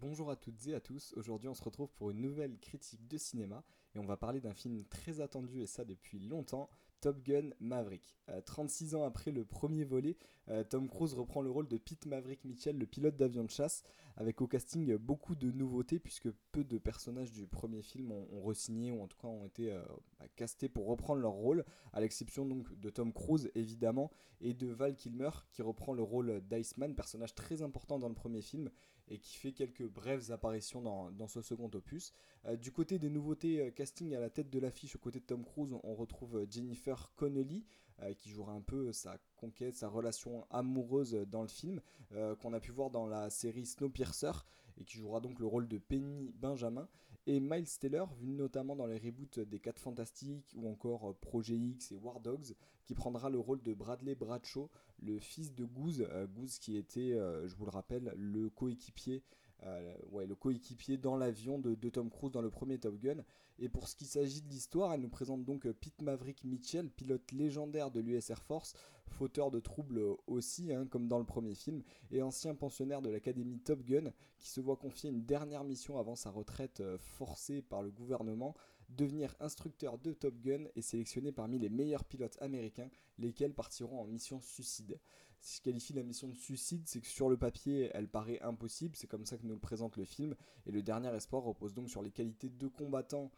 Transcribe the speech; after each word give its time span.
Bonjour 0.00 0.30
à 0.30 0.36
toutes 0.36 0.66
et 0.68 0.74
à 0.74 0.80
tous, 0.80 1.12
aujourd'hui 1.16 1.48
on 1.48 1.54
se 1.54 1.62
retrouve 1.62 1.92
pour 1.92 2.10
une 2.10 2.20
nouvelle 2.20 2.58
critique 2.58 3.06
de 3.08 3.18
cinéma 3.18 3.64
et 3.94 3.98
on 3.98 4.04
va 4.04 4.16
parler 4.16 4.40
d'un 4.40 4.54
film 4.54 4.84
très 4.84 5.20
attendu 5.20 5.60
et 5.60 5.66
ça 5.66 5.84
depuis 5.84 6.18
longtemps, 6.18 6.70
Top 7.00 7.20
Gun 7.22 7.50
Maverick. 7.58 8.16
36 8.46 8.94
euh, 8.94 8.98
ans 8.98 9.04
après 9.04 9.32
le 9.32 9.44
premier 9.44 9.84
volet, 9.84 10.16
euh, 10.48 10.62
Tom 10.62 10.88
Cruise 10.88 11.14
reprend 11.14 11.42
le 11.42 11.50
rôle 11.50 11.66
de 11.66 11.76
Pete 11.76 12.06
Maverick 12.06 12.44
Mitchell, 12.44 12.78
le 12.78 12.86
pilote 12.86 13.16
d'avion 13.16 13.44
de 13.44 13.50
chasse, 13.50 13.82
avec 14.16 14.40
au 14.40 14.46
casting 14.46 14.96
beaucoup 14.96 15.34
de 15.34 15.50
nouveautés 15.50 15.98
puisque 15.98 16.30
peu 16.52 16.62
de 16.62 16.78
personnages 16.78 17.32
du 17.32 17.46
premier 17.46 17.82
film 17.82 18.12
ont, 18.12 18.42
re-signé 18.42 18.92
ou 18.92 19.02
en 19.02 19.08
tout 19.08 19.18
cas 19.18 19.28
ont 19.28 19.44
été 19.44 19.72
euh, 19.72 19.82
bah, 20.20 20.26
castés 20.36 20.68
pour 20.68 20.86
reprendre 20.86 21.20
leur 21.20 21.32
rôle, 21.32 21.64
à 21.92 22.00
l'exception 22.00 22.46
donc 22.46 22.72
de 22.78 22.88
Tom 22.88 23.12
Cruise 23.12 23.50
évidemment 23.54 24.10
et 24.40 24.54
de 24.54 24.68
Val 24.68 24.96
Kilmer 24.96 25.30
qui 25.50 25.62
reprend 25.62 25.92
le 25.92 26.02
rôle 26.02 26.40
d'Iceman, 26.42 26.94
personnage 26.94 27.34
très 27.34 27.62
important 27.62 27.98
dans 27.98 28.08
le 28.08 28.14
premier 28.14 28.42
film 28.42 28.70
et 29.12 29.18
qui 29.18 29.36
fait 29.36 29.52
quelques 29.52 29.86
brèves 29.86 30.32
apparitions 30.32 30.80
dans, 30.80 31.28
ce 31.28 31.42
second 31.42 31.70
opus. 31.74 32.12
du 32.58 32.72
côté 32.72 32.98
des 32.98 33.10
nouveautés 33.10 33.72
casting 33.76 34.14
à 34.14 34.20
la 34.20 34.30
tête 34.30 34.50
de 34.50 34.58
l'affiche, 34.58 34.96
au 34.96 34.98
côté 34.98 35.20
de 35.20 35.24
Tom 35.24 35.44
Cruise, 35.44 35.74
on 35.82 35.94
retrouve 35.94 36.46
Jennifer 36.50 37.12
Connelly, 37.14 37.64
euh, 38.02 38.14
qui 38.14 38.30
jouera 38.30 38.52
un 38.52 38.60
peu 38.60 38.92
sa 38.92 39.18
conquête, 39.36 39.76
sa 39.76 39.88
relation 39.88 40.46
amoureuse 40.50 41.12
dans 41.28 41.42
le 41.42 41.48
film, 41.48 41.80
euh, 42.12 42.34
qu'on 42.36 42.52
a 42.52 42.60
pu 42.60 42.72
voir 42.72 42.90
dans 42.90 43.06
la 43.06 43.30
série 43.30 43.66
Snowpiercer, 43.66 44.32
et 44.78 44.84
qui 44.84 44.98
jouera 44.98 45.20
donc 45.20 45.38
le 45.38 45.46
rôle 45.46 45.68
de 45.68 45.78
Penny 45.78 46.32
Benjamin, 46.40 46.88
et 47.26 47.38
Miles 47.38 47.78
Taylor, 47.78 48.12
vu 48.14 48.32
notamment 48.32 48.74
dans 48.74 48.86
les 48.86 48.98
reboots 48.98 49.38
des 49.38 49.60
4 49.60 49.78
Fantastiques, 49.78 50.52
ou 50.56 50.68
encore 50.68 51.10
euh, 51.10 51.16
Projet 51.20 51.56
X 51.56 51.92
et 51.92 51.96
War 51.96 52.20
Dogs, 52.20 52.54
qui 52.84 52.94
prendra 52.94 53.30
le 53.30 53.38
rôle 53.38 53.62
de 53.62 53.74
Bradley 53.74 54.14
Bradshaw, 54.14 54.68
le 55.00 55.18
fils 55.18 55.54
de 55.54 55.64
Goose, 55.64 56.06
Goose 56.34 56.58
qui 56.58 56.76
était, 56.76 57.12
je 57.12 57.54
vous 57.54 57.64
le 57.64 57.70
rappelle, 57.70 58.12
le 58.16 58.50
coéquipier 58.50 59.22
euh, 59.64 59.94
ouais, 60.10 60.26
le 60.26 60.34
coéquipier 60.34 60.96
dans 60.96 61.16
l'avion 61.16 61.58
de, 61.58 61.74
Tom 61.88 62.10
Cruise 62.10 62.32
dans 62.32 62.42
le 62.42 62.50
premier 62.50 62.78
Top 62.78 62.98
Gun. 62.98 63.24
Et 63.58 63.68
pour 63.68 63.88
ce 63.88 63.94
qui 63.94 64.06
s'agit 64.06 64.42
de 64.42 64.48
l'histoire, 64.48 64.92
elle 64.92 65.00
nous 65.00 65.08
présente 65.08 65.44
donc 65.44 65.66
euh, 65.66 65.72
Pete 65.72 66.02
Maverick 66.02 66.42
Mitchell, 66.44 66.90
pilote 66.90 67.30
légendaire 67.32 67.90
de 67.90 68.00
l'US 68.00 68.30
Air 68.30 68.42
Force, 68.42 68.74
fauteur 69.06 69.50
de 69.50 69.60
troubles 69.60 70.00
aussi, 70.26 70.72
hein, 70.72 70.86
comme 70.86 71.06
dans 71.06 71.18
le 71.18 71.24
premier 71.24 71.54
film, 71.54 71.82
et 72.10 72.22
ancien 72.22 72.54
pensionnaire 72.54 73.02
de 73.02 73.10
l'académie 73.10 73.60
Top 73.60 73.82
Gun, 73.84 74.12
qui 74.38 74.48
se 74.48 74.60
voit 74.60 74.76
confier 74.76 75.10
une 75.10 75.24
dernière 75.24 75.64
mission 75.64 75.98
avant 75.98 76.16
sa 76.16 76.30
retraite 76.30 76.80
euh, 76.80 76.98
forcée 76.98 77.62
par 77.62 77.82
le 77.82 77.90
gouvernement, 77.90 78.56
devenir 78.88 79.34
instructeur 79.40 79.98
de 79.98 80.12
Top 80.12 80.34
Gun 80.40 80.64
et 80.74 80.82
sélectionné 80.82 81.30
parmi 81.32 81.58
les 81.58 81.68
meilleurs 81.68 82.04
pilotes 82.04 82.36
américains, 82.40 82.90
lesquels 83.18 83.54
partiront 83.54 84.00
en 84.00 84.06
mission 84.06 84.40
suicide. 84.40 84.98
Si 85.42 85.56
je 85.56 85.62
qualifie 85.62 85.92
la 85.92 86.04
mission 86.04 86.28
de 86.28 86.36
suicide, 86.36 86.84
c'est 86.86 87.00
que 87.00 87.06
sur 87.08 87.28
le 87.28 87.36
papier, 87.36 87.90
elle 87.94 88.06
paraît 88.06 88.40
impossible, 88.42 88.94
c'est 88.94 89.08
comme 89.08 89.26
ça 89.26 89.36
que 89.36 89.44
nous 89.44 89.54
le 89.54 89.58
présente 89.58 89.96
le 89.96 90.04
film, 90.04 90.36
et 90.66 90.70
le 90.70 90.84
dernier 90.84 91.12
espoir 91.16 91.42
repose 91.42 91.74
donc 91.74 91.90
sur 91.90 92.00
les 92.00 92.12
qualités 92.12 92.48
de 92.48 92.68
combattant, 92.68 93.32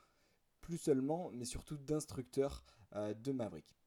plus 0.60 0.76
seulement, 0.76 1.30
mais 1.32 1.46
surtout 1.46 1.78
d'instructeur 1.78 2.62
euh, 2.94 3.14
de 3.14 3.32
Maverick. 3.32 3.80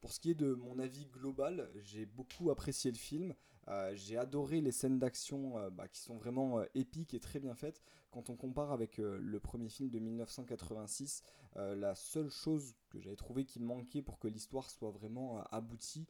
Pour 0.00 0.12
ce 0.12 0.18
qui 0.18 0.32
est 0.32 0.34
de 0.34 0.52
mon 0.52 0.80
avis 0.80 1.06
global, 1.06 1.70
j'ai 1.76 2.06
beaucoup 2.06 2.50
apprécié 2.50 2.90
le 2.90 2.96
film. 2.96 3.34
Euh, 3.68 3.92
j'ai 3.94 4.16
adoré 4.16 4.60
les 4.60 4.72
scènes 4.72 4.98
d'action 4.98 5.56
euh, 5.56 5.70
bah, 5.70 5.86
qui 5.86 6.00
sont 6.00 6.16
vraiment 6.16 6.64
épiques 6.74 7.14
et 7.14 7.20
très 7.20 7.38
bien 7.38 7.54
faites. 7.54 7.80
Quand 8.10 8.30
on 8.30 8.36
compare 8.36 8.72
avec 8.72 8.98
le 8.98 9.38
premier 9.38 9.68
film 9.68 9.90
de 9.90 10.00
1986, 10.00 11.22
la 11.54 11.94
seule 11.94 12.28
chose 12.28 12.74
que 12.88 12.98
j'avais 12.98 13.14
trouvé 13.14 13.44
qui 13.44 13.60
manquait 13.60 14.02
pour 14.02 14.18
que 14.18 14.26
l'histoire 14.26 14.68
soit 14.68 14.90
vraiment 14.90 15.44
aboutie, 15.52 16.08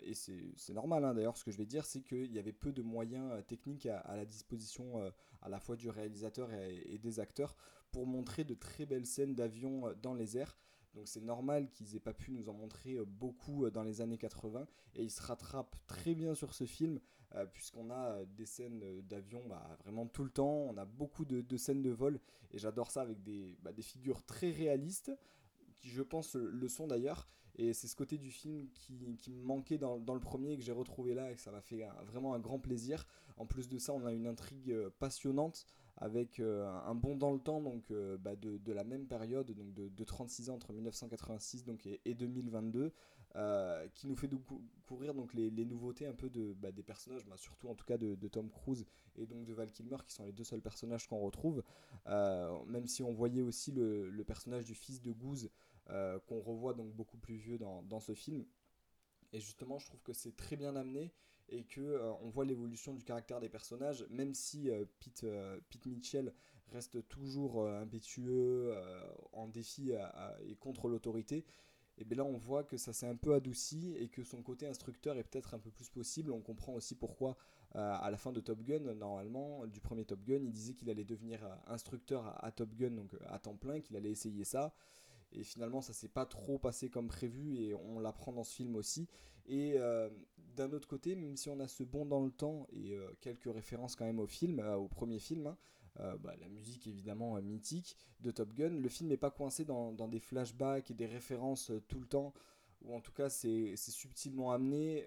et 0.00 0.14
c'est 0.14 0.72
normal 0.72 1.04
hein, 1.04 1.14
d'ailleurs 1.14 1.36
ce 1.36 1.44
que 1.44 1.50
je 1.50 1.58
vais 1.58 1.66
dire, 1.66 1.84
c'est 1.84 2.02
qu'il 2.02 2.32
y 2.32 2.38
avait 2.38 2.52
peu 2.52 2.72
de 2.72 2.82
moyens 2.82 3.44
techniques 3.46 3.86
à, 3.86 4.16
la 4.16 4.24
disposition 4.24 5.00
à 5.40 5.48
la 5.48 5.60
fois 5.60 5.76
du 5.76 5.88
réalisateur 5.88 6.52
et 6.52 6.98
des 6.98 7.20
acteurs 7.20 7.56
pour 7.92 8.06
montrer 8.06 8.44
de 8.44 8.54
très 8.54 8.86
belles 8.86 9.06
scènes 9.06 9.34
d'avion 9.34 9.94
dans 10.02 10.14
les 10.14 10.36
airs. 10.36 10.56
Donc 10.94 11.08
c'est 11.08 11.22
normal 11.22 11.70
qu'ils 11.70 11.96
aient 11.96 12.00
pas 12.00 12.12
pu 12.12 12.32
nous 12.32 12.48
en 12.48 12.52
montrer 12.52 12.96
euh, 12.96 13.04
beaucoup 13.04 13.64
euh, 13.64 13.70
dans 13.70 13.82
les 13.82 14.00
années 14.00 14.18
80 14.18 14.66
et 14.94 15.02
ils 15.02 15.10
se 15.10 15.22
rattrapent 15.22 15.76
très 15.86 16.14
bien 16.14 16.34
sur 16.34 16.52
ce 16.54 16.64
film 16.64 17.00
euh, 17.34 17.46
puisqu'on 17.46 17.90
a 17.90 18.24
des 18.26 18.44
scènes 18.44 19.00
d'avion 19.02 19.42
bah, 19.48 19.76
vraiment 19.84 20.06
tout 20.06 20.24
le 20.24 20.30
temps, 20.30 20.66
on 20.68 20.76
a 20.76 20.84
beaucoup 20.84 21.24
de, 21.24 21.56
scènes 21.56 21.82
de 21.82 21.90
vol. 21.90 22.20
Et 22.50 22.58
j'adore 22.58 22.90
ça 22.90 23.00
avec 23.00 23.22
des, 23.22 23.56
bah, 23.62 23.70
figures 23.80 24.22
très 24.24 24.50
réalistes 24.50 25.10
je 25.82 26.02
pense 26.02 26.34
le 26.34 26.68
sont 26.68 26.86
d'ailleurs 26.86 27.28
et 27.56 27.74
c'est 27.74 27.86
ce 27.86 27.96
côté 27.96 28.16
du 28.16 28.30
film 28.30 28.66
qui, 28.72 29.18
qui 29.20 29.30
me 29.30 29.42
manquait 29.42 29.76
dans, 29.76 29.98
dans, 29.98 30.14
le 30.14 30.20
premier 30.20 30.56
que 30.56 30.62
j'ai 30.62 30.72
retrouvé 30.72 31.14
là 31.14 31.30
et 31.30 31.36
ça 31.36 31.50
m'a 31.50 31.60
fait 31.60 31.86
vraiment 32.06 32.34
un 32.34 32.38
grand 32.38 32.58
plaisir. 32.58 33.06
En 33.36 33.46
plus 33.46 33.68
de 33.68 33.78
ça, 33.78 33.92
on 33.92 34.06
a 34.06 34.12
une 34.12 34.26
intrigue 34.26 34.70
euh, 34.70 34.90
passionnante 34.98 35.66
avec 35.98 36.40
euh, 36.40 36.66
un 36.86 36.94
bond 36.94 37.16
dans 37.16 37.32
le 37.32 37.38
temps 37.38 37.60
donc 37.60 37.90
euh, 37.90 38.16
bah, 38.16 38.34
de, 38.34 38.56
de, 38.56 38.72
la 38.72 38.82
même 38.82 39.06
période 39.06 39.50
donc 39.52 39.74
de, 39.74 39.88
de, 39.88 40.04
36 40.04 40.48
ans 40.48 40.54
entre 40.54 40.72
1986 40.72 41.64
donc 41.64 41.86
et, 41.86 42.14
2022 42.14 42.92
qui 43.94 44.06
nous 44.06 44.16
fait 44.16 44.28
découvrir 44.28 45.14
donc 45.14 45.34
les, 45.34 45.50
les, 45.50 45.64
nouveautés 45.66 46.06
un 46.06 46.14
peu 46.14 46.30
de 46.30 46.54
bah, 46.54 46.72
des 46.72 46.82
personnages 46.82 47.26
bah, 47.26 47.36
surtout 47.36 47.68
en 47.68 47.74
tout 47.74 47.84
cas 47.84 47.98
de, 47.98 48.28
Tom 48.28 48.50
Cruise 48.50 48.86
et 49.16 49.26
donc 49.26 49.44
de 49.44 49.52
Val 49.52 49.70
Kilmer 49.70 49.98
qui 50.06 50.14
sont 50.14 50.24
les 50.24 50.32
deux 50.32 50.44
seuls 50.44 50.62
personnages 50.62 51.06
qu'on 51.06 51.20
retrouve 51.20 51.62
même 52.06 52.86
si 52.86 53.02
on 53.02 53.12
voyait 53.12 53.42
aussi 53.42 53.70
le, 53.70 54.08
le 54.08 54.24
personnage 54.24 54.64
du 54.64 54.74
fils 54.74 55.02
de 55.02 55.12
Goose 55.12 55.50
qu'on 56.26 56.40
revoit 56.40 56.74
donc 56.74 56.92
beaucoup 56.94 57.18
plus 57.18 57.58
dans, 57.58 58.00
ce 58.00 58.14
film. 58.14 58.44
Et 59.32 59.40
justement, 59.40 59.78
je 59.78 59.86
trouve 59.86 60.02
que 60.02 60.12
c'est 60.12 60.36
très 60.36 60.56
bien 60.56 60.76
amené 60.76 61.12
et 61.48 61.64
que 61.64 61.80
euh, 61.80 62.12
on 62.22 62.28
voit 62.30 62.44
l'évolution 62.44 62.94
du 62.94 63.04
caractère 63.04 63.40
des 63.40 63.48
personnages, 63.48 64.06
même 64.10 64.34
si 64.34 64.70
euh, 64.70 64.84
Pete, 65.00 65.24
euh, 65.24 65.58
Pete, 65.70 65.86
Mitchell 65.86 66.32
reste 66.70 67.06
toujours 67.08 67.68
impétueux, 67.68 68.74
en 69.34 69.46
défi 69.46 69.92
et 70.46 70.56
contre 70.56 70.88
l'autorité. 70.88 71.44
Et 71.98 72.04
bien 72.06 72.16
là, 72.16 72.24
on 72.24 72.38
voit 72.38 72.64
que 72.64 72.78
ça 72.78 72.94
s'est 72.94 73.06
un 73.06 73.14
peu 73.14 73.34
adouci 73.34 73.94
et 73.98 74.08
que 74.08 74.24
son 74.24 74.42
côté 74.42 74.66
instructeur 74.66 75.18
est 75.18 75.24
peut-être 75.24 75.52
un 75.52 75.58
peu 75.58 75.70
plus 75.70 75.90
possible. 75.90 76.32
On 76.32 76.40
comprend 76.40 76.72
aussi 76.72 76.94
pourquoi, 76.94 77.36
à 77.74 78.10
la 78.10 78.16
fin 78.16 78.32
de 78.32 78.40
Top 78.40 78.62
Gun, 78.62 78.94
normalement, 78.94 79.66
du 79.66 79.80
premier 79.80 80.06
Top 80.06 80.24
Gun, 80.24 80.40
il 80.42 80.50
disait 80.50 80.72
qu'il 80.72 80.88
allait 80.88 81.04
devenir 81.04 81.46
instructeur 81.66 82.42
à 82.42 82.50
Top 82.52 82.74
Gun, 82.74 82.92
donc 82.92 83.14
à 83.26 83.38
temps 83.38 83.56
plein, 83.56 83.80
qu'il 83.80 83.94
allait 83.94 84.10
essayer 84.12 84.44
ça. 84.44 84.72
Et 85.34 85.44
finalement, 85.44 85.80
ça 85.80 85.92
s'est 85.92 86.08
pas 86.08 86.26
trop 86.26 86.58
passé 86.58 86.90
comme 86.90 87.08
prévu 87.08 87.58
et 87.58 87.74
on 87.74 87.98
l'apprend 87.98 88.32
dans 88.32 88.44
ce 88.44 88.54
film 88.54 88.76
aussi. 88.76 89.08
Et 89.46 89.74
euh, 89.76 90.08
d'un 90.56 90.72
autre 90.72 90.88
côté, 90.88 91.14
même 91.14 91.36
si 91.36 91.48
on 91.48 91.58
a 91.60 91.68
ce 91.68 91.82
bond 91.82 92.06
dans 92.06 92.20
le 92.20 92.30
temps 92.30 92.66
et 92.72 92.94
euh, 92.94 93.10
quelques 93.20 93.52
références 93.52 93.96
quand 93.96 94.04
même 94.04 94.20
au 94.20 94.26
film, 94.26 94.60
euh, 94.60 94.76
au 94.76 94.88
premier 94.88 95.18
film, 95.18 95.46
hein, 95.46 95.56
bah, 96.20 96.34
la 96.40 96.48
musique 96.48 96.86
évidemment 96.86 97.40
mythique 97.42 97.96
de 98.20 98.30
Top 98.30 98.54
Gun, 98.54 98.70
le 98.70 98.88
film 98.88 99.10
n'est 99.10 99.18
pas 99.18 99.30
coincé 99.30 99.66
dans, 99.66 99.92
des 100.08 100.20
flashbacks 100.20 100.90
et 100.90 100.94
des 100.94 101.06
références 101.06 101.70
tout 101.86 102.00
le 102.00 102.06
temps 102.06 102.32
ou 102.80 102.94
en 102.94 103.00
tout 103.00 103.12
cas 103.12 103.28
c'est 103.28 103.76
subtilement 103.76 104.52
amené. 104.52 105.06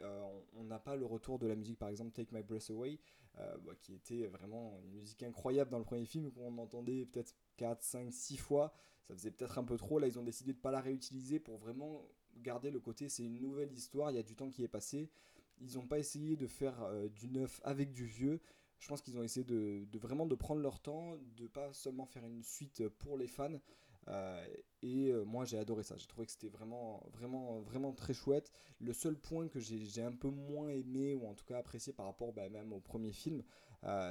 on 0.54 0.64
n'a 0.64 0.78
pas 0.78 0.96
le 0.96 1.08
retour 1.08 1.40
de 1.40 1.48
la 1.48 1.56
musique, 1.56 1.80
par 1.80 1.90
exemple 1.90 2.12
Take 2.12 2.36
My 2.36 2.44
Breath 2.44 2.70
Away, 2.70 3.00
bah, 3.34 3.74
qui 3.82 3.96
était 3.96 4.28
vraiment 4.28 4.80
une 4.84 5.00
musique 5.00 5.24
incroyable 5.24 5.72
dans 5.72 5.80
le 5.80 5.86
premier 5.86 6.06
film, 6.06 6.32
qu'on 6.32 6.56
entendait 6.60 7.08
peut-être 7.08 7.34
4, 7.58 7.82
5, 7.82 8.14
6 8.14 8.38
fois. 8.38 8.74
Ça 9.08 9.14
faisait 9.14 9.32
peut-être 9.32 9.58
un 9.58 9.64
peu 9.64 9.78
trop. 9.78 10.00
Là, 10.00 10.08
ils 10.08 10.18
ont 10.20 10.24
décidé 10.24 10.52
de 10.54 10.58
ne 10.58 10.62
pas 10.62 10.72
la 10.72 10.82
réutiliser 10.82 11.40
pour 11.40 11.58
vraiment 11.58 12.02
garder 12.42 12.72
le 12.72 12.80
côté 12.80 13.10
c'est 13.10 13.24
une 13.24 13.40
nouvelle 13.40 13.72
histoire, 13.72 14.12
il 14.12 14.16
y 14.16 14.20
a 14.20 14.24
du 14.24 14.36
temps 14.36 14.50
qui 14.50 14.64
est 14.64 14.68
passé. 14.68 15.10
Ils 15.62 15.76
n'ont 15.76 15.88
pas 15.88 16.00
essayé 16.00 16.36
de 16.36 16.48
faire 16.48 16.84
euh, 16.84 17.08
du 17.10 17.30
neuf 17.30 17.62
avec 17.64 17.94
du 17.94 18.06
vieux. 18.06 18.42
Je 18.80 18.88
pense 18.90 19.02
qu'ils 19.02 19.18
ont 19.18 19.24
essayé 19.24 19.46
de, 19.46 19.86
vraiment 19.98 20.26
de 20.26 20.36
prendre 20.36 20.62
leur 20.62 20.80
temps, 20.80 21.16
de 21.38 21.48
pas 21.48 21.72
seulement 21.72 22.06
faire 22.06 22.26
une 22.26 22.44
suite 22.44 22.88
pour 22.90 23.18
les 23.18 23.28
fans. 23.28 23.58
Euh, 24.08 24.46
et 24.84 25.08
euh, 25.08 25.24
moi 25.24 25.46
j'ai 25.46 25.58
adoré 25.58 25.82
ça, 25.82 25.96
j'ai 25.98 26.06
trouvé 26.06 26.28
que 26.28 26.32
c'était 26.32 26.50
vraiment, 26.50 27.02
vraiment, 27.14 27.62
vraiment 27.62 27.94
très 27.94 28.14
chouette. 28.14 28.52
Le 28.80 28.92
seul 28.92 29.18
point 29.18 29.48
que 29.48 29.60
j'ai 29.60 30.04
un 30.04 30.12
peu 30.12 30.30
moins 30.30 30.68
aimé, 30.68 31.16
ou 31.16 31.26
en 31.26 31.34
tout 31.34 31.46
cas 31.46 31.58
apprécié 31.58 31.94
par 31.94 32.06
rapport 32.06 32.34
bah, 32.34 32.50
même 32.50 32.74
au 32.74 32.82
premier 32.82 33.14
film, 33.14 33.42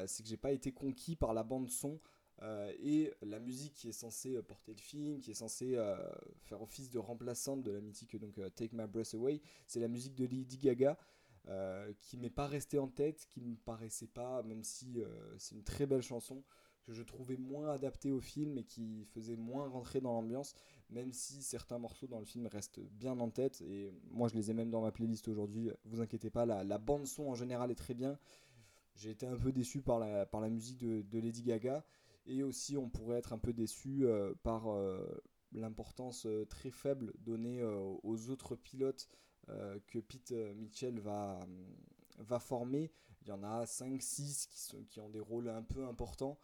c'est 0.06 0.22
que 0.22 0.28
j'ai 0.28 0.38
pas 0.38 0.52
été 0.52 0.72
conquis 0.72 1.14
par 1.14 1.34
la 1.34 1.44
bande 1.44 1.68
son. 1.68 2.00
Euh, 2.42 2.72
et 2.80 3.12
la 3.22 3.38
musique 3.38 3.74
qui 3.74 3.88
est 3.88 3.92
censée 3.92 4.36
euh, 4.36 4.42
porter 4.42 4.72
le 4.72 4.80
film, 4.80 5.20
qui 5.20 5.30
est 5.30 5.34
censée 5.34 5.76
euh, 5.76 5.96
faire 6.42 6.60
office 6.62 6.90
de 6.90 6.98
remplaçante 6.98 7.62
de 7.62 7.70
la 7.70 7.80
mythique 7.80 8.16
donc 8.16 8.40
Take 8.54 8.74
My 8.74 8.86
Breath 8.86 9.14
Away, 9.14 9.40
c'est 9.66 9.80
la 9.80 9.88
musique 9.88 10.14
de 10.14 10.24
Lady 10.24 10.58
Gaga. 10.58 10.98
qui 12.00 12.16
m'est 12.16 12.30
pas 12.30 12.46
restée 12.46 12.78
en 12.78 12.88
tête, 12.88 13.26
qui 13.30 13.40
me 13.40 13.56
paraissait 13.56 14.08
pas, 14.08 14.42
même 14.42 14.64
si 14.64 15.02
c'est 15.38 15.54
une 15.54 15.62
très 15.62 15.86
belle 15.86 16.02
chanson, 16.02 16.42
que 16.84 16.92
je 16.92 17.02
trouvais 17.02 17.36
moins 17.36 17.70
adaptée 17.70 18.10
au 18.10 18.20
film 18.20 18.58
et 18.58 18.64
qui 18.64 19.04
faisait 19.04 19.36
moins 19.36 19.68
rentrer 19.68 20.00
dans 20.00 20.12
l'ambiance, 20.12 20.54
même 20.90 21.12
si 21.12 21.42
certains 21.42 21.78
morceaux 21.78 22.06
dans 22.06 22.18
le 22.18 22.24
film 22.24 22.46
restent 22.46 22.80
bien 22.80 23.18
en 23.20 23.30
tête, 23.30 23.60
et 23.62 23.92
moi 24.10 24.28
je 24.28 24.34
les 24.34 24.50
ai 24.50 24.54
même 24.54 24.70
dans 24.70 24.80
ma 24.80 24.90
playlist 24.90 25.28
aujourd'hui, 25.28 25.70
vous 25.84 26.00
inquiétez 26.00 26.30
pas, 26.30 26.46
la, 26.46 26.78
bande 26.78 27.06
son 27.06 27.28
en 27.28 27.34
général 27.34 27.70
est 27.70 27.76
très 27.76 27.94
bien. 27.94 28.18
J'ai 28.96 29.10
été 29.10 29.26
un 29.26 29.36
peu 29.36 29.52
déçu 29.52 29.82
par 29.82 29.98
la, 29.98 30.24
par 30.24 30.40
la 30.40 30.48
musique 30.48 30.78
de 30.84 31.18
Lady 31.18 31.42
Gaga, 31.42 31.84
et 32.26 32.42
aussi, 32.42 32.76
on 32.76 32.88
pourrait 32.88 33.18
être 33.18 33.32
un 33.32 33.38
peu 33.38 33.52
déçu 33.52 34.06
euh, 34.06 34.34
par 34.42 34.68
euh, 34.68 35.22
l'importance 35.52 36.26
euh, 36.26 36.44
très 36.46 36.70
faible 36.70 37.12
donnée 37.18 37.62
aux 37.62 38.30
autres 38.30 38.56
pilotes 38.56 39.08
que 39.88 39.98
Pete 39.98 40.32
Mitchell 40.56 40.98
va, 41.00 41.38
va 42.18 42.38
former. 42.38 42.90
Il 43.20 43.28
y 43.28 43.32
en 43.32 43.42
a 43.42 43.64
5-6 43.64 44.48
qui, 44.48 44.86
qui 44.86 45.00
ont 45.00 45.10
des 45.10 45.20
rôles 45.20 45.50
un 45.50 45.62
peu 45.62 45.84
importants. 45.86 46.38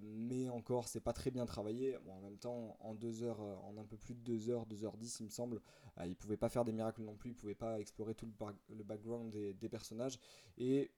Mais 0.00 0.48
encore, 0.48 0.88
c'est 0.88 1.00
pas 1.00 1.12
très 1.12 1.30
bien 1.30 1.44
travaillé. 1.44 1.98
en 2.08 2.20
même 2.20 2.38
temps, 2.38 2.78
en 2.80 2.94
deux 2.94 3.22
heures, 3.22 3.40
en 3.40 3.76
un 3.76 3.84
peu 3.84 3.98
plus 3.98 4.14
de 4.14 4.20
2 4.20 4.48
heures, 4.48 4.66
2h10, 4.66 5.18
il 5.20 5.26
me 5.26 5.30
semble, 5.30 5.60
euh, 6.00 6.06
il 6.06 6.16
pouvait 6.16 6.36
pas 6.36 6.48
faire 6.48 6.64
des 6.64 6.72
miracles 6.72 7.02
non 7.02 7.14
plus, 7.14 7.30
il 7.30 7.34
pouvait 7.34 7.54
pas 7.54 7.80
explorer 7.80 8.14
tout 8.14 8.26
le, 8.68 8.84
background 8.84 9.30
des, 9.30 9.68
personnages. 9.68 10.18
Et 10.56 10.90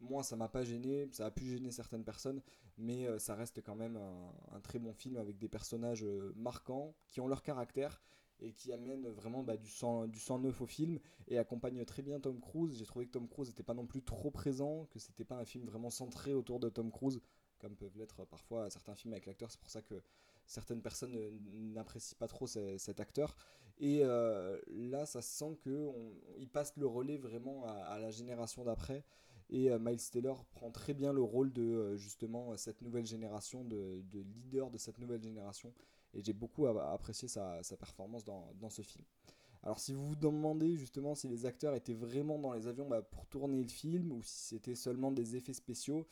moi, 0.00 0.22
ça 0.22 0.36
m'a 0.36 0.48
pas 0.48 0.64
gêné, 0.64 1.08
ça 1.12 1.26
a 1.26 1.30
pu 1.30 1.46
gêner 1.46 1.70
certaines 1.70 2.04
personnes, 2.04 2.42
mais 2.78 3.06
ça 3.18 3.34
reste 3.34 3.62
quand 3.62 3.74
même 3.74 3.98
un, 4.52 4.60
très 4.60 4.78
bon 4.78 4.92
film 4.92 5.16
avec 5.16 5.38
des 5.38 5.48
personnages 5.48 6.04
marquants, 6.36 6.94
qui 7.08 7.20
ont 7.20 7.28
leur 7.28 7.42
caractère 7.42 8.00
et 8.42 8.52
qui 8.52 8.72
amènent 8.72 9.06
vraiment 9.08 9.42
bah, 9.42 9.58
du, 9.58 9.68
sang, 9.68 10.06
du 10.06 10.18
sang 10.18 10.38
neuf 10.38 10.62
au 10.62 10.66
film 10.66 10.98
et 11.28 11.36
accompagnent 11.36 11.84
très 11.84 12.02
bien 12.02 12.18
Tom 12.20 12.40
Cruise. 12.40 12.78
J'ai 12.78 12.86
trouvé 12.86 13.06
que 13.06 13.10
Tom 13.10 13.28
Cruise 13.28 13.48
n'était 13.48 13.62
pas 13.62 13.74
non 13.74 13.86
plus 13.86 14.02
trop 14.02 14.30
présent, 14.30 14.86
que 14.90 14.98
c'était 14.98 15.24
pas 15.24 15.36
un 15.36 15.44
film 15.44 15.66
vraiment 15.66 15.90
centré 15.90 16.32
autour 16.32 16.58
de 16.58 16.70
Tom 16.70 16.90
Cruise 16.90 17.20
comme 17.60 17.76
peuvent 17.76 17.96
l'être 17.96 18.24
parfois 18.24 18.68
certains 18.70 18.94
films 18.94 19.12
avec 19.12 19.26
l'acteur. 19.26 19.50
C'est 19.50 19.60
pour 19.60 19.70
ça 19.70 19.82
que 19.82 20.02
certaines 20.46 20.82
personnes 20.82 21.12
n'apprécient 21.52 22.16
pas 22.18 22.26
trop 22.26 22.46
cet 22.46 22.98
acteur. 22.98 23.36
Et 23.78 24.00
euh, 24.02 24.58
là, 24.68 25.06
ça 25.06 25.22
sent 25.22 25.56
qu'il 25.62 26.48
passe 26.48 26.76
le 26.76 26.86
relais 26.86 27.16
vraiment 27.16 27.64
à, 27.66 27.98
la 27.98 28.10
génération 28.10 28.64
d'après. 28.64 29.04
Et 29.50 29.70
euh, 29.70 29.78
Miles 29.78 30.00
Taylor 30.10 30.44
prend 30.46 30.70
très 30.70 30.94
bien 30.94 31.12
le 31.12 31.22
rôle 31.22 31.52
de 31.52 31.62
euh, 31.62 31.96
justement 31.96 32.56
cette 32.56 32.82
nouvelle 32.82 33.06
génération, 33.06 33.64
de, 33.64 34.02
leader 34.12 34.70
de 34.70 34.78
cette 34.78 34.98
nouvelle 34.98 35.22
génération. 35.22 35.72
Et 36.14 36.22
j'ai 36.22 36.32
beaucoup 36.32 36.66
apprécié 36.66 37.28
sa, 37.28 37.60
performance 37.78 38.24
dans, 38.24 38.70
ce 38.70 38.82
film. 38.82 39.04
Alors 39.62 39.78
si 39.78 39.92
vous 39.92 40.08
vous 40.08 40.16
demandez 40.16 40.76
justement 40.76 41.14
si 41.14 41.28
les 41.28 41.46
acteurs 41.46 41.74
étaient 41.74 41.94
vraiment 41.94 42.38
dans 42.38 42.52
les 42.52 42.66
avions 42.66 42.88
bah, 42.88 43.02
pour 43.02 43.26
tourner 43.26 43.62
le 43.62 43.68
film 43.68 44.10
ou 44.10 44.22
si 44.22 44.48
c'était 44.48 44.74
seulement 44.74 45.12
des 45.12 45.36
effets 45.36 45.52
spéciaux, 45.52 46.06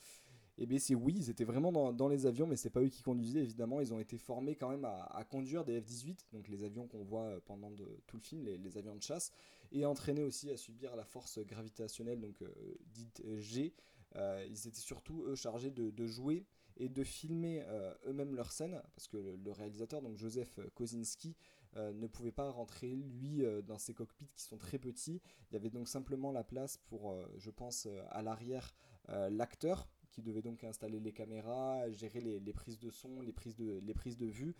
eh 0.59 0.67
bien 0.67 0.79
c'est 0.79 0.95
oui, 0.95 1.15
ils 1.17 1.31
étaient 1.31 1.45
vraiment 1.45 1.93
dans, 1.93 2.09
les 2.09 2.27
avions, 2.27 2.47
mais 2.47 2.57
c'est 2.57 2.71
pas 2.71 2.81
eux 2.81 2.89
qui 2.89 3.03
conduisaient 3.03 3.41
évidemment. 3.41 3.81
Ils 3.81 3.95
ont 3.95 4.01
été 4.01 4.19
formés 4.19 4.57
quand 4.57 4.69
même 4.69 4.85
à, 4.85 5.25
conduire 5.31 5.65
des 5.65 5.81
F-18, 5.81 6.27
donc 6.33 6.49
les 6.49 6.65
avions 6.65 6.89
qu'on 6.89 7.05
voit 7.05 7.23
euh, 7.23 7.41
pendant 7.47 7.71
tout 8.07 8.17
le 8.17 8.23
film, 8.23 8.45
les, 8.45 8.77
avions 8.77 8.97
de 8.97 9.03
chasse, 9.03 9.33
et 9.73 9.85
entraînés 9.85 10.23
aussi 10.23 10.51
à 10.51 10.57
subir 10.57 10.97
la 10.97 11.05
force 11.05 11.39
gravitationnelle, 11.41 12.21
donc 12.21 12.43
euh, 12.43 12.49
dite 12.87 13.23
euh, 13.25 13.39
G. 13.39 13.75
ils 14.49 14.69
étaient 14.69 14.81
surtout 14.81 15.25
eux 15.27 15.35
chargés 15.35 15.71
de, 15.71 16.07
jouer 16.07 16.47
et 16.77 16.89
de 16.89 17.05
filmer 17.05 17.65
eux-mêmes 18.07 18.35
leurs 18.35 18.53
scènes, 18.53 18.81
parce 18.95 19.09
que 19.09 19.17
le, 19.17 19.53
réalisateur, 19.53 20.01
donc 20.01 20.17
Joseph 20.17 20.59
Kosinski, 20.75 21.37
ne 21.77 22.07
pouvait 22.07 22.33
pas 22.33 22.51
rentrer 22.51 22.95
lui 22.97 23.43
dans 23.67 23.79
ses 23.79 23.95
cockpits 23.95 24.31
qui 24.35 24.43
sont 24.43 24.57
très 24.57 24.79
petits. 24.79 25.21
Il 25.51 25.55
y 25.55 25.57
avait 25.57 25.71
donc 25.71 25.87
simplement 25.87 26.33
la 26.33 26.43
place 26.43 26.79
pour, 26.89 27.15
je 27.37 27.51
pense, 27.51 27.87
à 28.11 28.23
l'arrière, 28.23 28.75
l'acteur 29.09 29.89
qui 30.11 30.23
devait 30.23 30.43
donc 30.43 30.65
installer 30.65 31.01
les 31.01 31.13
caméras, 31.13 31.89
gérer 31.91 32.21
les, 32.21 32.53
prises 32.53 32.79
de 32.79 32.91
son, 32.91 33.21
les 33.21 33.33
prises 33.33 33.57
de, 33.57 33.79
les 33.85 33.95
prises 33.95 34.17
de 34.17 34.27
vue, 34.27 34.57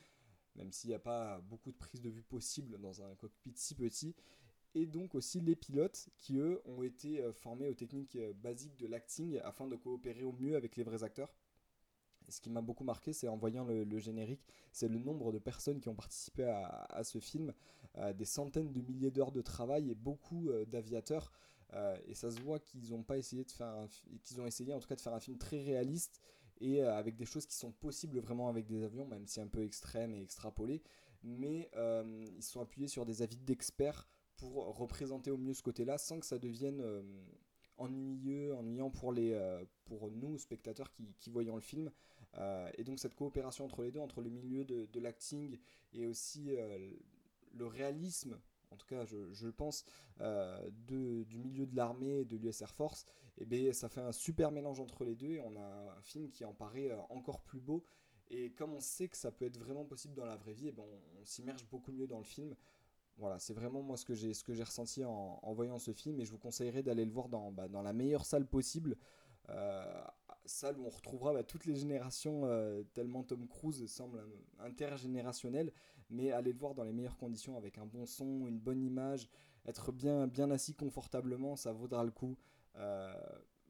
même 0.55 0.73
s'il 0.73 0.89
n'y 0.89 0.95
a 0.95 1.01
pas 1.01 1.41
beaucoup 1.41 1.73
de 1.73 1.77
prises 1.77 2.01
de 2.01 2.11
vue 2.11 2.23
possibles 2.23 2.79
dans 2.79 3.03
un 3.03 3.15
cockpit 3.17 3.53
si 3.57 3.75
petit. 3.75 4.15
Et 4.75 4.87
donc 4.87 5.15
aussi 5.15 5.41
les 5.41 5.57
pilotes 5.57 6.09
qui, 6.19 6.37
eux, 6.37 6.61
ont 6.67 6.83
été 6.83 7.21
euh, 7.21 7.33
formés 7.33 7.69
aux 7.69 7.75
techniques 7.75 8.17
euh, 8.17 8.33
basiques 8.35 8.77
de 8.77 8.87
l'acting 8.87 9.39
afin 9.43 9.67
de 9.67 9.77
coopérer 9.77 10.25
au 10.25 10.33
mieux 10.33 10.57
avec 10.57 10.77
les 10.77 10.85
vrais 10.85 11.05
acteurs. 11.05 11.35
Ce 12.29 12.41
qui 12.41 12.51
m'a 12.51 12.61
beaucoup 12.61 12.85
marqué, 12.85 13.15
c'est 13.15 13.29
en 13.29 13.39
voyant 13.39 13.65
le, 13.65 13.99
générique, 13.99 14.47
c'est 14.71 14.89
le 14.89 14.99
nombre 14.99 15.33
de 15.33 15.39
personnes 15.39 15.81
qui 15.81 15.89
ont 15.89 15.95
participé 15.95 16.45
à, 16.45 17.03
ce 17.03 17.21
film, 17.21 17.55
des 18.17 18.27
centaines 18.27 18.71
de 18.71 18.83
milliers 18.83 19.11
d'heures 19.11 19.33
de 19.33 19.41
travail 19.41 19.91
et 19.91 19.95
beaucoup 19.95 20.51
d'aviateurs. 20.67 21.33
Euh, 21.73 21.97
et 22.07 22.15
ça 22.15 22.31
se 22.31 22.39
voit 22.41 22.59
qu'ils 22.59 22.93
ont 22.93 23.03
pas 23.03 23.17
essayé 23.17 23.45
de 23.45 23.51
faire 23.51 23.75
qu'ils 24.25 24.41
ont 24.43 24.47
essayé 24.47 24.75
en 24.75 24.79
tout 24.79 24.89
cas 24.89 24.97
de 24.97 25.01
faire 25.01 25.15
un 25.15 25.21
film 25.21 25.39
très 25.39 25.63
réaliste 25.63 26.21
et 26.61 26.83
avec 26.83 27.17
des 27.17 27.25
choses 27.25 27.47
qui 27.47 27.55
sont 27.55 27.73
possibles 27.73 28.19
vraiment 28.19 28.51
avec 28.51 28.67
des 28.67 28.83
avions, 28.83 29.07
même 29.07 29.27
si 29.27 29.41
un 29.41 29.47
peu 29.47 29.63
extrêmes 29.63 30.15
et 30.15 30.21
extrapolées. 30.21 30.83
Mais 31.23 31.71
ils 32.37 32.43
sont 32.43 32.61
appuyés 32.61 32.89
sur 32.89 33.07
des 33.07 33.23
avis 33.23 33.39
d'experts 33.39 34.07
pour 34.39 34.77
représenter 34.77 35.31
au 35.31 35.37
mieux 35.37 35.55
ce 35.55 35.63
côté-là 35.63 35.99
sans 35.99 36.19
que 36.19 36.27
ça 36.27 36.39
devienne 36.39 36.83
ennuyeux, 37.77 38.55
ennuyant 38.55 38.91
pour, 38.91 39.13
les, 39.13 39.39
pour 39.85 40.11
nous, 40.11 40.39
spectateurs 40.39 40.91
qui, 41.19 41.31
voyons 41.31 41.55
le 41.55 41.61
film. 41.61 41.91
et 42.77 42.85
donc 42.85 42.99
cette 42.99 43.15
coopération 43.15 43.65
entre 43.65 43.83
les 43.83 43.91
deux, 43.91 44.01
entre 44.01 44.23
le 44.23 44.31
milieu 44.31 44.65
de, 44.65 45.01
l'acting 45.01 45.59
et 45.93 46.07
aussi 46.07 46.57
le 47.53 47.67
réalisme 47.67 48.39
en 48.71 48.77
tout 48.77 48.87
cas 48.87 49.05
je, 49.05 49.47
le 49.47 49.53
pense, 49.53 49.85
euh, 50.21 50.71
du 50.71 51.39
milieu 51.39 51.67
de 51.67 51.77
l'armée 51.77 52.21
et 52.21 52.25
de 52.25 52.37
l'US 52.37 52.61
Air 52.61 52.75
Force, 52.75 53.05
eh 53.39 53.73
ça 53.73 53.89
fait 53.89 54.01
un 54.01 54.13
super 54.13 54.51
mélange 54.51 54.81
entre 54.81 55.05
les 55.05 55.15
deux 55.15 55.33
et 55.33 55.41
on 55.41 55.57
a 55.57 55.95
un 55.97 56.03
film 56.03 56.31
qui 56.31 56.45
en 56.45 56.55
paraît 56.55 56.91
euh, 56.91 57.01
encore 57.11 57.41
plus 57.41 57.61
beau. 57.61 57.85
Et 58.31 58.51
comme 58.51 58.75
on 58.75 58.81
sait 58.81 59.09
que 59.09 59.17
ça 59.17 59.31
peut 59.31 59.47
être 59.47 59.59
vraiment 59.59 59.85
possible 59.85 60.15
dans 60.15 60.27
la 60.27 60.37
vraie 60.37 60.53
vie, 60.53 60.69
eh 60.69 60.75
on, 60.79 61.25
s'immerge 61.25 61.67
beaucoup 61.71 61.93
mieux 61.93 62.07
dans 62.07 62.19
le 62.19 62.25
film. 62.25 62.55
Voilà, 63.19 63.39
c'est 63.41 63.53
vraiment 63.53 63.83
moi 63.83 63.97
ce 63.97 64.05
que 64.05 64.15
j'ai 64.15 64.63
ressenti 64.63 65.05
en, 65.05 65.53
voyant 65.53 65.79
ce 65.79 65.93
film 65.93 66.21
et 66.21 66.25
je 66.25 66.31
vous 66.31 66.39
conseillerais 66.39 66.83
d'aller 66.83 67.05
le 67.05 67.11
voir 67.11 67.29
dans, 67.29 67.51
bah, 67.51 67.67
la 67.69 67.93
meilleure 67.93 68.25
salle 68.25 68.47
possible. 68.47 68.97
Euh, 69.49 70.03
salle 70.45 70.79
où 70.79 70.87
on 70.87 70.91
retrouvera 70.91 71.33
bah, 71.33 71.43
toutes 71.43 71.67
les 71.67 71.75
générations, 71.75 72.43
euh, 72.45 72.83
tellement 72.95 73.25
Tom 73.25 73.47
Cruise 73.49 73.85
semble 73.87 74.25
intergénérationnel, 74.61 75.73
mais 76.11 76.33
aller 76.33 76.53
le 76.53 76.59
voir 76.59 76.75
dans 76.75 76.85
les 76.85 76.93
meilleures 76.93 77.19
conditions 77.19 77.57
avec 77.57 77.79
un 77.79 77.87
bon 77.87 78.07
son, 78.07 78.47
une 78.47 78.59
bonne 78.59 78.83
image, 78.83 79.29
être 79.67 79.93
bien, 79.93 80.27
bien 80.27 80.51
assis 80.51 80.75
confortablement, 80.75 81.57
ça 81.57 81.73
vaudra 81.73 82.05
le 82.05 82.11
coup. 82.11 82.37
Euh, 82.77 83.13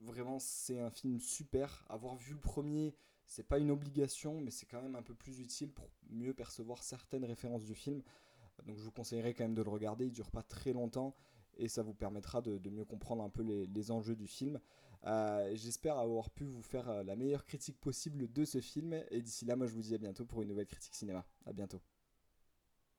vraiment, 0.00 0.38
c'est 0.38 0.78
un 0.78 0.90
film 0.90 1.20
super. 1.20 1.84
Avoir 1.88 2.16
vu 2.16 2.34
le 2.34 2.40
premier, 2.40 2.94
c'est 3.26 3.46
pas 3.46 3.58
une 3.58 3.70
obligation, 3.70 4.40
mais 4.40 4.50
c'est 4.50 4.66
quand 4.66 4.82
même 4.82 4.94
un 4.94 5.02
peu 5.02 5.14
plus 5.14 5.40
utile 5.40 5.72
pour 5.72 5.88
mieux 6.10 6.34
percevoir 6.34 6.82
certaines 6.82 7.24
références 7.24 7.64
du 7.64 7.74
film. 7.74 8.02
Donc 8.66 8.78
je 8.78 8.82
vous 8.82 8.90
conseillerais 8.90 9.34
quand 9.34 9.44
même 9.44 9.54
de 9.54 9.62
le 9.62 9.70
regarder, 9.70 10.06
il 10.06 10.12
dure 10.12 10.30
pas 10.30 10.42
très 10.42 10.72
longtemps 10.72 11.14
et 11.56 11.68
ça 11.68 11.82
vous 11.82 11.94
permettra 11.94 12.40
de, 12.40 12.70
mieux 12.70 12.84
comprendre 12.84 13.22
un 13.22 13.30
peu 13.30 13.42
les, 13.42 13.90
enjeux 13.90 14.16
du 14.16 14.26
film. 14.26 14.60
Euh, 15.06 15.50
j'espère 15.54 15.98
avoir 15.98 16.30
pu 16.30 16.44
vous 16.44 16.62
faire 16.62 16.88
euh, 16.88 17.04
la 17.04 17.14
meilleure 17.14 17.44
critique 17.44 17.78
possible 17.80 18.32
de 18.32 18.44
ce 18.44 18.60
film 18.60 19.00
et 19.10 19.22
d'ici 19.22 19.44
là, 19.44 19.54
moi 19.54 19.66
je 19.66 19.72
vous 19.72 19.82
dis 19.82 19.94
à 19.94 19.98
bientôt 19.98 20.24
pour 20.24 20.42
une 20.42 20.48
nouvelle 20.48 20.66
critique 20.66 20.94
cinéma. 20.94 21.24
À 21.46 21.52
bientôt. 21.52 21.80